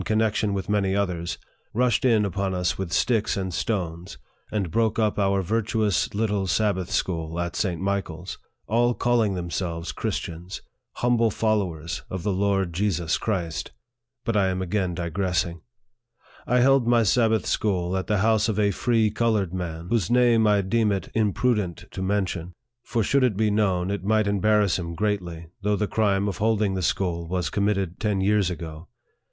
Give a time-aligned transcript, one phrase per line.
[0.03, 1.37] connection with many others,
[1.75, 4.17] rushed in upon us with sticks and stones,
[4.51, 7.79] and broke up our virtuous little Sabbath school, at St.
[7.79, 10.63] Michael's all calling themselves Christians!
[10.93, 13.73] humble followers of the Lord Jesus Christ!
[14.25, 15.61] But I am again digressing.
[16.47, 20.47] I held my Sabbath school at the house of a free colored man, whose name
[20.47, 24.79] I deem it imprudent to men tion; for should it be known, it might embarrass
[24.79, 28.87] him greatly, though the crime of holding the school was committed ten years ago.